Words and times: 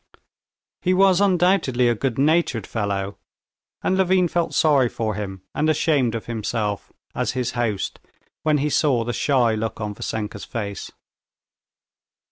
He 0.81 0.95
was 0.95 1.21
undoubtedly 1.21 1.87
a 1.87 1.93
good 1.93 2.17
natured 2.17 2.65
fellow, 2.65 3.19
and 3.83 3.95
Levin 3.95 4.27
felt 4.29 4.55
sorry 4.55 4.89
for 4.89 5.13
him 5.13 5.43
and 5.53 5.69
ashamed 5.69 6.15
of 6.15 6.25
himself, 6.25 6.91
as 7.13 7.33
his 7.33 7.51
host, 7.51 7.99
when 8.41 8.57
he 8.57 8.69
saw 8.71 9.03
the 9.03 9.13
shy 9.13 9.53
look 9.53 9.79
on 9.79 9.93
Vassenka's 9.93 10.43
face. 10.43 10.89